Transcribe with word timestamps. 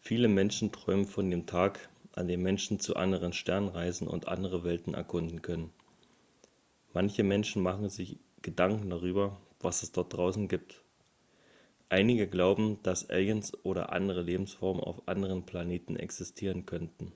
viele 0.00 0.28
menschen 0.28 0.70
träumen 0.70 1.06
von 1.06 1.30
dem 1.30 1.46
tag 1.46 1.88
an 2.12 2.28
dem 2.28 2.42
menschen 2.42 2.78
zu 2.78 2.94
anderen 2.96 3.32
sternen 3.32 3.70
reisen 3.70 4.06
und 4.06 4.28
andere 4.28 4.64
welten 4.64 4.92
erkunden 4.92 5.40
können 5.40 5.72
manche 6.92 7.22
menschen 7.24 7.62
machen 7.62 7.88
sich 7.88 8.18
gedanken 8.42 8.90
darüber 8.90 9.40
was 9.60 9.82
es 9.82 9.92
dort 9.92 10.12
draußen 10.12 10.46
gibt 10.46 10.84
einige 11.88 12.28
glauben 12.28 12.82
dass 12.82 13.08
aliens 13.08 13.54
oder 13.64 13.92
andere 13.92 14.20
lebensformen 14.20 14.84
auf 14.84 15.08
anderen 15.08 15.46
planeten 15.46 15.96
existieren 15.96 16.66
könnten 16.66 17.10